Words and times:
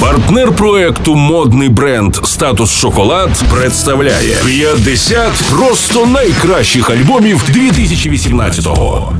Партнер 0.00 0.52
проекту 0.52 1.14
модний 1.14 1.68
бренд 1.68 2.16
Статус 2.24 2.72
Шоколад 2.72 3.30
представляє 3.54 4.36
50 4.46 5.32
просто 5.50 6.06
найкращих 6.06 6.90
альбомів 6.90 7.44
2018-го. 7.50 9.12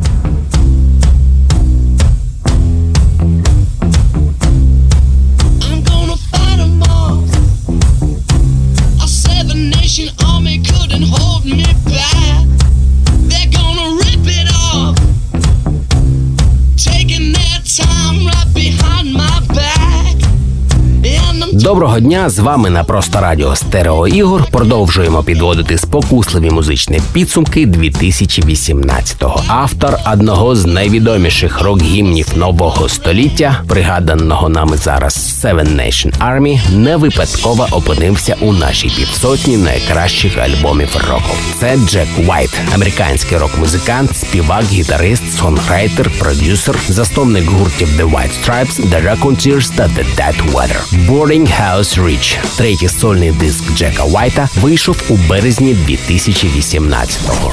Доброго 21.71 22.01
дня! 22.01 22.31
З 22.31 22.39
вами 22.39 22.71
на 22.71 22.85
просто 22.85 23.21
радіо 23.21 23.57
Стерео 23.57 24.09
Ігор. 24.09 24.45
Продовжуємо 24.51 25.23
підводити 25.23 25.79
спокусливі 25.79 26.51
музичні 26.51 27.01
підсумки 27.13 27.67
2018-го. 27.67 29.43
Автор 29.49 29.99
одного 30.13 30.57
з 30.57 30.67
найвідоміших 30.67 31.61
рок-гімнів 31.63 32.27
нового 32.37 32.89
століття, 32.89 33.63
пригаданого 33.69 34.49
нами 34.49 34.77
зараз 34.77 35.45
Seven 35.45 35.77
Nation 35.77 36.13
Army, 36.19 36.61
не 36.77 36.97
випадково 36.97 37.69
опинився 37.71 38.37
у 38.41 38.53
нашій 38.53 38.89
півсотні 38.89 39.57
найкращих 39.57 40.39
альбомів 40.39 40.97
року. 41.11 41.31
Це 41.61 41.77
Джек 41.77 42.09
Уайт, 42.29 42.61
американський 42.75 43.39
рок-музикант, 43.39 44.17
співак, 44.17 44.65
гітарист, 44.73 45.33
сонграйтер, 45.33 46.11
продюсер, 46.19 46.77
засновник 46.89 47.51
гуртів 47.51 47.89
The 48.01 48.11
White 48.11 48.31
Stripes, 48.43 48.91
The 48.91 49.11
Raconteurs 49.11 49.77
та 49.77 49.83
The 49.83 50.05
Dead 50.17 50.53
Weather. 50.53 51.09
Boarding 51.11 51.60
House 51.61 51.99
Reach, 51.99 52.57
третій 52.57 52.89
сольний 52.89 53.33
диск 53.33 53.77
Джека 53.77 54.05
Уайта, 54.05 54.49
вийшов 54.57 55.03
у 55.11 55.29
березні 55.29 55.75
2018-го. 55.75 57.53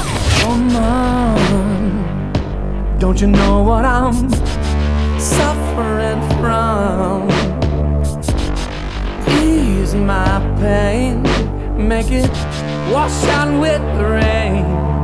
Don't 3.00 3.20
you 3.20 3.28
know 3.28 3.56
what 3.70 3.84
I'm 3.84 4.16
suffering 5.36 6.20
from? 6.38 7.28
Ease 9.44 9.94
my 9.94 10.32
pain, 10.62 11.14
make 11.90 12.10
it 12.22 12.30
wash 12.92 13.18
out 13.36 13.50
with 13.62 13.82
the 13.96 14.06
rain. 14.18 14.97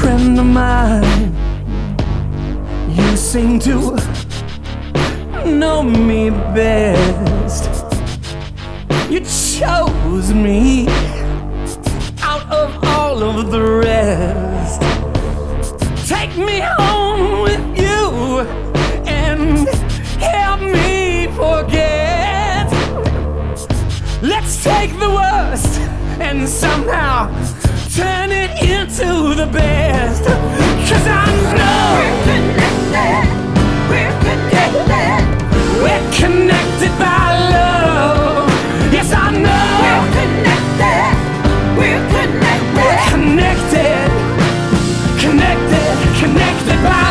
Friend 0.00 0.38
of 0.38 0.46
mine, 0.46 1.34
you 2.88 3.16
seem 3.18 3.58
to 3.58 3.98
know 5.44 5.82
me 5.82 6.30
best. 6.30 7.68
You 9.10 9.20
chose 9.20 10.32
me 10.32 10.88
out 12.22 12.50
of 12.50 12.82
all 12.82 13.22
of 13.22 13.50
the 13.50 13.60
rest. 13.60 14.80
Take 16.08 16.34
me 16.34 16.60
home 16.60 17.42
with 17.42 17.60
you 17.78 18.40
and 19.06 19.68
help 20.18 20.62
me 20.62 21.26
forget. 21.36 22.72
Let's 24.22 24.64
take 24.64 24.98
the 24.98 25.10
worst 25.10 25.78
and 26.18 26.48
somehow 26.48 27.28
turn 27.96 28.30
it 28.30 28.50
into 28.62 29.34
the 29.34 29.46
best. 29.46 30.22
Cause 30.24 31.06
I 31.06 31.26
know 31.58 31.98
we're 31.98 32.18
connected. 32.30 33.26
We're 33.90 34.16
connected. 34.26 35.22
We're 35.82 36.06
connected 36.14 36.92
by 36.98 37.26
love. 37.50 38.48
Yes, 38.92 39.12
I 39.12 39.30
know 39.44 39.66
we're 39.82 40.06
connected. 40.18 41.14
We're 41.78 42.04
connected. 42.14 42.78
We're 42.78 43.02
connected. 43.10 44.08
Connected. 45.18 45.94
Connected 46.20 46.78
by 46.84 47.09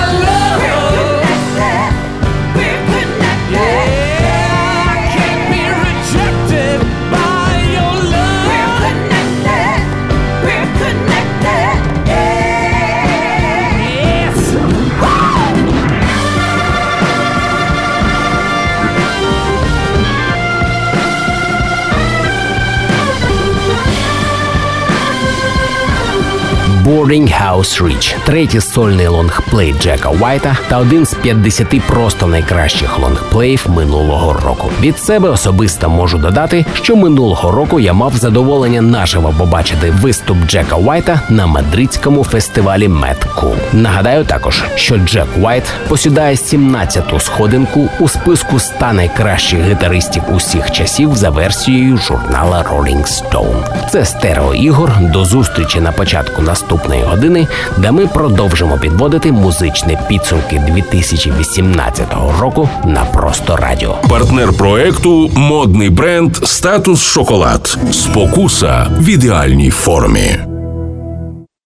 Boarding 26.89 27.29
House 27.47 27.83
Reach– 27.83 28.15
третій 28.25 28.61
сольний 28.61 29.07
лонгплей 29.07 29.75
Джека 29.81 30.09
Уайта 30.09 30.57
та 30.67 30.77
один 30.77 31.05
з 31.05 31.13
50 31.13 31.81
просто 31.87 32.27
найкращих 32.27 32.99
лонгплеїв 32.99 33.65
минулого 33.69 34.33
року. 34.33 34.71
Від 34.81 34.99
себе 34.99 35.29
особисто 35.29 35.89
можу 35.89 36.17
додати, 36.17 36.65
що 36.73 36.95
минулого 36.95 37.51
року 37.51 37.79
я 37.79 37.93
мав 37.93 38.15
задоволення 38.15 38.81
наживо 38.81 39.33
побачити 39.37 39.91
виступ 39.91 40.37
Джека 40.47 40.75
Уайта 40.75 41.21
на 41.29 41.47
мадридському 41.47 42.23
фестивалі 42.23 42.87
Cool. 42.87 43.55
Нагадаю 43.73 44.25
також, 44.25 44.63
що 44.75 44.97
Джек 44.97 45.27
Уайт 45.41 45.73
посідає 45.87 46.35
17-ту 46.35 47.19
сходинку 47.19 47.89
у 47.99 48.09
списку 48.09 48.59
100 48.59 48.93
найкращих 48.93 49.59
гітаристів 49.63 50.23
усіх 50.35 50.71
часів 50.71 51.15
за 51.15 51.29
версією 51.29 51.97
журнала 51.97 52.65
Rolling 52.71 53.05
Stone. 53.07 53.89
Це 53.89 54.05
стерео 54.05 54.53
ігор. 54.53 54.91
До 54.99 55.25
зустрічі 55.25 55.81
на 55.81 55.91
початку 55.91 56.41
наступної 56.79 57.03
години, 57.03 57.47
де 57.77 57.91
ми 57.91 58.07
продовжимо 58.07 58.77
підводити 58.77 59.31
музичні 59.31 59.97
підсумки 60.09 60.63
2018 60.67 62.07
року 62.39 62.69
на 62.85 63.05
просто 63.05 63.55
радіо. 63.55 63.95
Партнер 64.09 64.53
проекту 64.53 65.31
модний 65.35 65.89
бренд 65.89 66.35
Статус 66.35 67.01
Шоколад. 67.01 67.77
Спокуса 67.91 68.87
в 68.99 69.09
ідеальній 69.09 69.69
формі. 69.69 70.48